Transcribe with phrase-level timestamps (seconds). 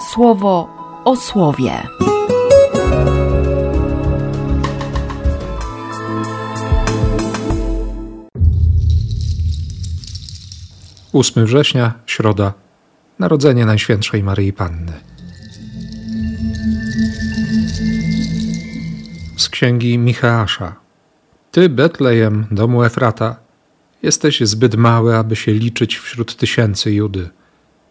[0.00, 0.68] słowo
[1.04, 1.82] o słowie.
[11.12, 12.52] 8 września, środa,
[13.18, 14.92] Narodzenie Najświętszej Maryi Panny.
[19.36, 20.76] Z księgi Micheasza.
[21.50, 23.36] Ty, Betlejem, domu Efrata,
[24.02, 27.30] jesteś zbyt mały, aby się liczyć wśród tysięcy Judy.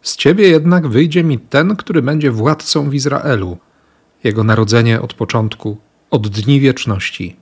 [0.01, 3.57] Z ciebie jednak wyjdzie mi ten, który będzie władcą w Izraelu.
[4.23, 5.77] Jego narodzenie od początku,
[6.09, 7.35] od dni wieczności.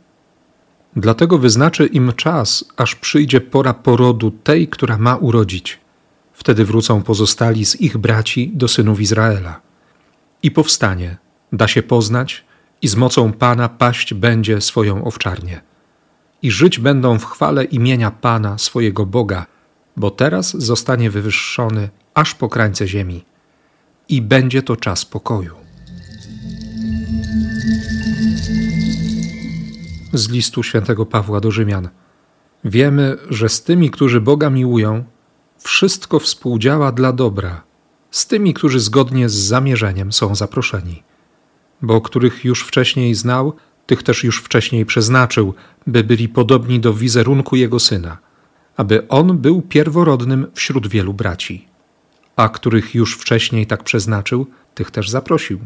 [0.96, 5.80] Dlatego wyznaczy im czas, aż przyjdzie pora porodu tej, która ma urodzić.
[6.34, 9.62] Wtedy wrócą pozostali z ich braci do synów Izraela.
[10.44, 11.18] I powstanie,
[11.54, 12.46] da się poznać,
[12.82, 15.62] i z mocą Pana paść będzie swoją owczarnię.
[16.42, 19.46] I żyć będą w chwale imienia Pana, swojego Boga,
[19.98, 23.26] bo teraz zostanie wywyższony aż po krańce ziemi.
[24.10, 25.56] I będzie to czas pokoju.
[30.14, 31.90] Z listu świętego Pawła do Rzymian.
[32.64, 35.04] Wiemy, że z tymi, którzy Boga miłują,
[35.58, 37.64] wszystko współdziała dla dobra,
[38.12, 41.04] z tymi, którzy zgodnie z zamierzeniem są zaproszeni.
[41.82, 43.54] Bo których już wcześniej znał,
[43.86, 45.54] tych też już wcześniej przeznaczył,
[45.88, 48.18] by byli podobni do wizerunku jego syna,
[48.78, 51.75] aby on był pierworodnym wśród wielu braci.
[52.36, 55.60] A których już wcześniej tak przeznaczył, tych też zaprosił.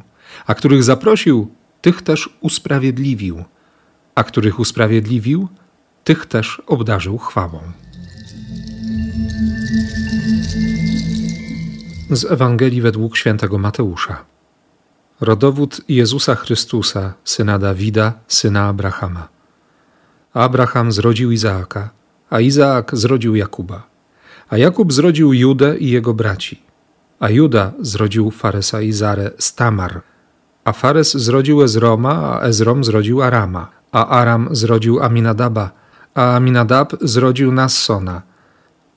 [0.48, 3.44] A których zaprosił, tych też usprawiedliwił.
[4.16, 5.48] A których usprawiedliwił,
[6.03, 7.59] tych też obdarzył chwałą.
[12.09, 14.26] Z Ewangelii według świętego Mateusza.
[15.22, 19.28] Rodowód Jezusa Chrystusa, syna Dawida, syna Abrahama.
[20.33, 21.89] Abraham zrodził Izaaka,
[22.30, 23.88] a Izaak zrodził Jakuba.
[24.50, 26.61] A Jakub zrodził Judę i jego braci.
[27.19, 30.02] A Juda zrodził Faresa i Zarę z Tamar.
[30.64, 33.67] A Fares zrodził Ezroma, a Ezrom zrodził Arama.
[33.92, 35.71] A Aram zrodził Aminadaba,
[36.15, 38.21] a Aminadab zrodził Nassona.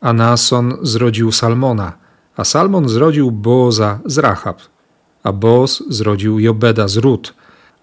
[0.01, 1.93] A Nasson zrodził Salmona,
[2.37, 4.61] a Salmon zrodził Boza z Rahab.
[5.23, 7.35] A Boz zrodził Jobeda z Rut,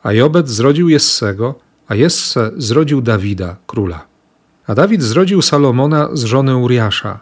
[0.04, 1.56] a Jobed zrodził Jessego,
[1.88, 4.06] a Jesse zrodził Dawida, króla.
[4.68, 7.20] A Dawid zrodził Salomona z żony Uriasza,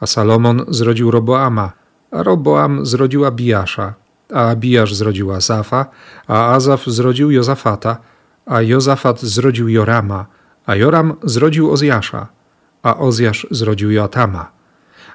[0.00, 1.72] a Salomon zrodził Roboama,
[2.10, 3.94] a Roboam zrodził Abijasza,
[4.34, 5.86] a Abijasz zrodził Azafa,
[6.26, 7.96] a Azaf zrodził Jozafata,
[8.46, 10.26] a Jozafat zrodził Jorama,
[10.66, 12.28] a Joram zrodził Ozjasza,
[12.82, 14.50] a Ozjasz zrodził Joatama.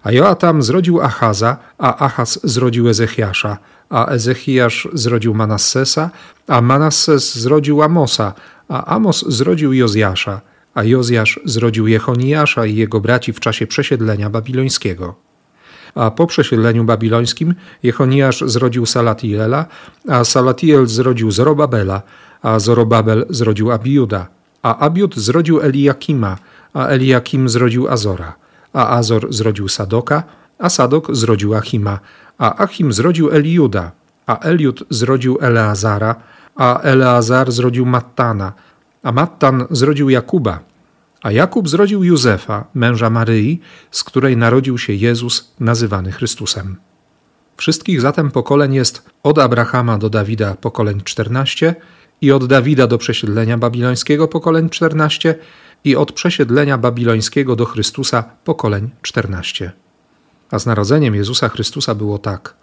[0.03, 3.57] A Joatam zrodził Achaza, a Achaz zrodził Ezechiasza,
[3.89, 6.09] a Ezechiasz zrodził Manassesa,
[6.47, 8.33] a Manasses zrodził Amosa,
[8.69, 10.41] a Amos zrodził Jozjasza,
[10.75, 15.15] a Jozjasz zrodził Jechoniasza i jego braci w czasie przesiedlenia babilońskiego.
[15.95, 19.65] A po przesiedleniu babilońskim Jechoniasz zrodził Salatiela,
[20.09, 22.01] a Salatiel zrodził Zorobabela,
[22.41, 24.27] a Zorobabel zrodził Abiuda,
[24.61, 26.37] a Abiud zrodził Eliakima,
[26.73, 28.35] a Eliakim zrodził Azora,
[28.73, 30.23] a Azor zrodził Sadoka,
[30.59, 31.99] a Sadok zrodził Achima,
[32.37, 33.91] a Achim zrodził Eliuda,
[34.27, 36.15] a Eliud zrodził Eleazara,
[36.55, 38.53] a Eleazar zrodził Mattana,
[39.05, 40.59] a Mattan zrodził Jakuba,
[41.21, 43.61] a Jakub zrodził Józefa, męża Maryi,
[43.91, 46.75] z której narodził się Jezus, nazywany Chrystusem.
[47.57, 51.75] Wszystkich zatem pokoleń jest od Abrahama do Dawida pokoleń 14
[52.21, 55.35] i od Dawida do przesiedlenia babilońskiego pokoleń 14
[55.83, 59.71] i od przesiedlenia babilońskiego do Chrystusa pokoleń 14.
[60.51, 62.53] A z narodzeniem Jezusa Chrystusa było tak.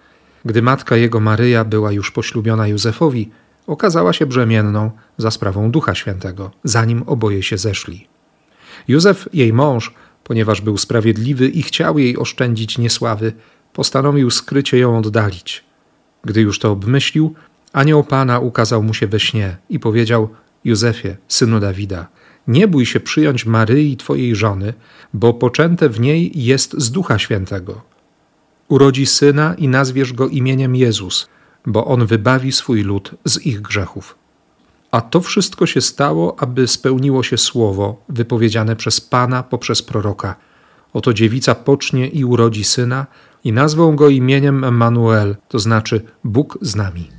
[0.45, 3.31] Gdy matka jego Maryja była już poślubiona Józefowi,
[3.73, 8.07] okazała się brzemienną za sprawą Ducha Świętego, zanim oboje się zeszli.
[8.89, 9.95] Józef, jej mąż,
[10.25, 13.33] ponieważ był sprawiedliwy i chciał jej oszczędzić niesławy,
[13.73, 15.65] postanowił skrycie ją oddalić.
[16.25, 17.35] Gdy już to obmyślił,
[17.73, 20.29] anioł Pana ukazał mu się we śnie i powiedział:
[20.65, 22.07] Józefie, synu Dawida,
[22.49, 24.75] nie bój się przyjąć Maryi, twojej żony,
[25.15, 27.83] bo poczęte w niej jest z Ducha Świętego.
[28.69, 31.29] Urodzi syna i nazwiesz go imieniem Jezus,
[31.67, 34.19] bo on wybawi swój lud z ich grzechów.
[34.91, 40.37] A to wszystko się stało, aby spełniło się słowo wypowiedziane przez Pana poprzez proroka.
[40.93, 43.07] Oto dziewica pocznie i urodzi syna,
[43.45, 47.11] i nazwą go imieniem Emmanuel, to znaczy Bóg z nami.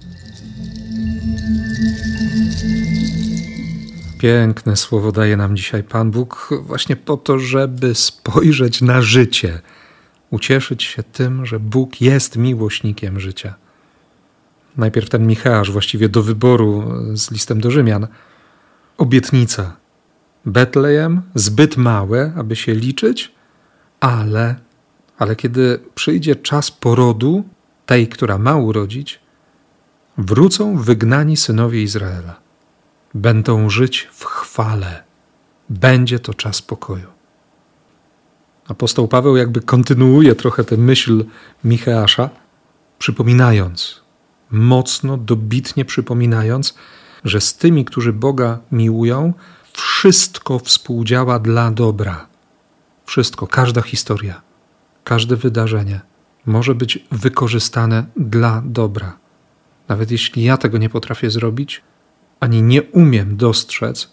[4.20, 9.62] Piękne słowo daje nam dzisiaj Pan Bóg, właśnie po to, żeby spojrzeć na życie,
[10.32, 13.56] ucieszyć się tym, że Bóg jest miłośnikiem życia.
[14.78, 18.08] Najpierw ten Micheasz, właściwie do wyboru z listem do Rzymian.
[18.98, 19.76] Obietnica.
[20.46, 23.32] Betlejem zbyt małe, aby się liczyć,
[24.00, 24.56] ale,
[25.18, 27.44] ale kiedy przyjdzie czas porodu
[27.86, 29.24] tej, która ma urodzić,
[30.18, 32.40] Wrócą wygnani synowie Izraela.
[33.14, 35.04] Będą żyć w chwale.
[35.70, 37.08] Będzie to czas pokoju.
[38.68, 41.26] Apostoł Paweł jakby kontynuuje trochę tę myśl
[41.64, 42.30] Micheasza,
[43.00, 44.03] przypominając,
[44.54, 46.74] mocno, dobitnie przypominając,
[47.24, 49.34] że z tymi, którzy Boga miłują,
[49.74, 52.28] wszystko współdziała dla dobra.
[53.06, 54.42] Wszystko, każda historia,
[55.04, 56.02] każde wydarzenie
[56.46, 59.18] może być wykorzystane dla dobra.
[59.88, 61.82] Nawet jeśli ja tego nie potrafię zrobić,
[62.40, 64.12] ani nie umiem dostrzec,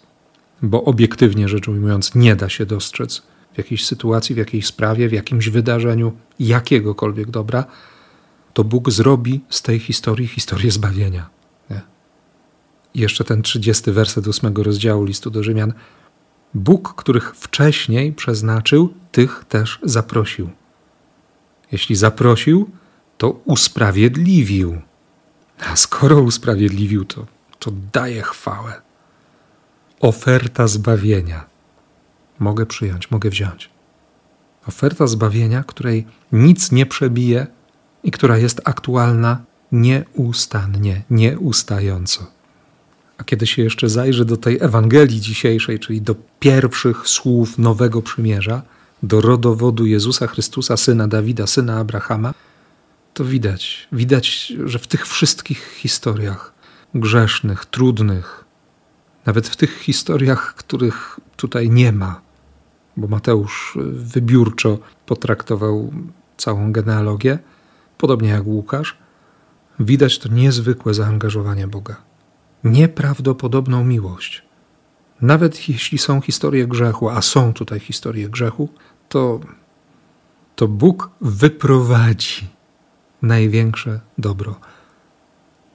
[0.61, 3.21] bo obiektywnie rzecz ujmując, nie da się dostrzec
[3.53, 7.65] w jakiejś sytuacji, w jakiejś sprawie, w jakimś wydarzeniu jakiegokolwiek dobra,
[8.53, 11.29] to Bóg zrobi z tej historii historię zbawienia.
[11.69, 11.81] Nie?
[12.93, 15.73] I jeszcze ten 30 werset ósmego rozdziału listu do Rzymian.
[16.53, 20.49] Bóg, których wcześniej przeznaczył, tych też zaprosił.
[21.71, 22.69] Jeśli zaprosił,
[23.17, 24.81] to usprawiedliwił.
[25.59, 27.25] A skoro usprawiedliwił, to,
[27.59, 28.81] to daje chwałę.
[29.99, 31.45] Oferta zbawienia.
[32.39, 33.69] Mogę przyjąć, mogę wziąć.
[34.67, 37.47] Oferta zbawienia, której nic nie przebije
[38.03, 42.27] i która jest aktualna nieustannie, nieustająco.
[43.17, 48.61] A kiedy się jeszcze zajrzy do tej Ewangelii dzisiejszej, czyli do pierwszych słów Nowego Przymierza,
[49.03, 52.33] do rodowodu Jezusa Chrystusa, syna Dawida, syna Abrahama,
[53.13, 56.53] to widać, widać, że w tych wszystkich historiach
[56.95, 58.45] grzesznych, trudnych,
[59.25, 62.21] nawet w tych historiach, których tutaj nie ma,
[62.97, 65.93] bo Mateusz wybiórczo potraktował
[66.37, 67.39] całą genealogię,
[68.01, 68.97] podobnie jak Łukasz,
[69.79, 71.95] widać to niezwykłe zaangażowanie Boga,
[72.63, 74.43] nieprawdopodobną miłość.
[75.21, 78.69] Nawet jeśli są historie grzechu, a są tutaj historie grzechu,
[79.09, 79.39] to,
[80.55, 82.47] to Bóg wyprowadzi
[83.21, 84.59] największe dobro.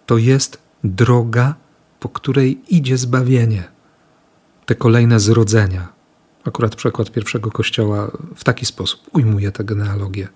[0.07, 1.55] To jest droga,
[2.01, 3.65] po której idzie zbawienie.
[4.67, 5.89] Te kolejne zrodzenia.
[6.45, 10.29] Akurat przekład pierwszego kościoła w taki sposób ujmuje tę genealogię.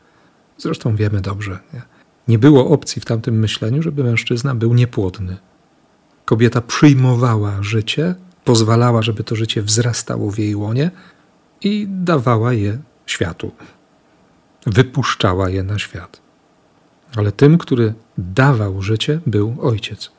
[0.61, 1.59] Zresztą wiemy dobrze.
[1.75, 1.83] Nie?
[2.31, 5.37] nie było opcji w tamtym myśleniu, żeby mężczyzna był niepłodny.
[6.25, 8.15] Kobieta przyjmowała życie,
[8.45, 10.91] pozwalała, żeby to życie wzrastało w jej łonie
[11.61, 13.53] i dawała je światu.
[14.67, 16.21] Wypuszczała je na świat.
[17.17, 20.11] Ale tym, który dawał życie, był ojciec.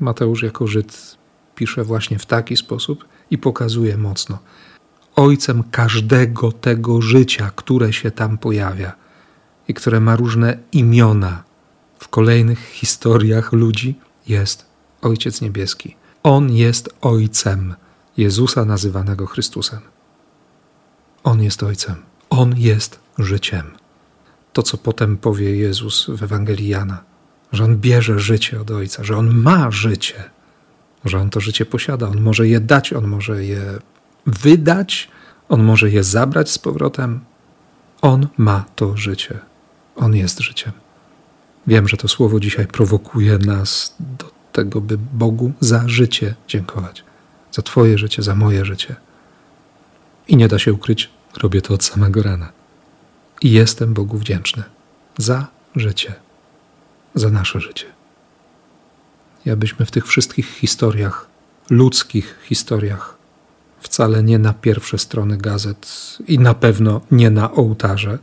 [0.00, 1.16] Mateusz jako Żyd
[1.54, 4.38] pisze właśnie w taki sposób i pokazuje mocno.
[5.16, 8.92] Ojcem każdego tego życia, które się tam pojawia
[9.68, 11.42] i które ma różne imiona
[11.98, 13.98] w kolejnych historiach ludzi,
[14.28, 14.66] jest
[15.02, 15.96] Ojciec Niebieski.
[16.22, 17.74] On jest Ojcem
[18.16, 19.80] Jezusa nazywanego Chrystusem.
[21.24, 21.96] On jest Ojcem.
[22.30, 23.70] On jest życiem.
[24.52, 27.04] To, co potem powie Jezus w Ewangelii Jana,
[27.52, 30.30] że On bierze życie od Ojca, że On ma życie,
[31.04, 33.78] że On to życie posiada, On może je dać, On może je
[34.26, 35.08] wydać,
[35.48, 37.20] On może je zabrać z powrotem.
[38.02, 39.49] On ma to życie.
[40.00, 40.72] On jest życiem.
[41.66, 47.04] Wiem, że to słowo dzisiaj prowokuje nas do tego, by Bogu za życie dziękować.
[47.52, 48.96] Za Twoje życie, za moje życie.
[50.28, 51.10] I nie da się ukryć,
[51.42, 52.52] robię to od samego rana.
[53.42, 54.62] I jestem Bogu wdzięczny
[55.18, 56.14] za życie,
[57.14, 57.86] za nasze życie.
[59.46, 61.26] I abyśmy w tych wszystkich historiach,
[61.70, 63.16] ludzkich historiach,
[63.80, 68.18] wcale nie na pierwsze strony gazet i na pewno nie na ołtarze,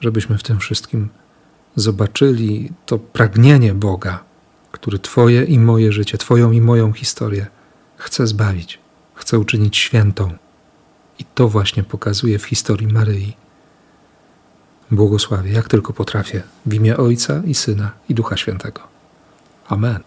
[0.00, 1.08] żebyśmy w tym wszystkim
[1.76, 4.24] zobaczyli to pragnienie Boga,
[4.72, 7.46] który Twoje i moje życie, Twoją i moją historię
[7.96, 8.78] chce zbawić,
[9.14, 10.32] chce uczynić świętą.
[11.18, 13.36] I to właśnie pokazuje w historii Maryi.
[14.90, 18.80] Błogosławię, jak tylko potrafię, w imię Ojca i Syna i Ducha Świętego.
[19.68, 20.00] Amen.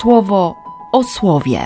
[0.00, 0.54] Słowo
[0.92, 1.60] o słowie.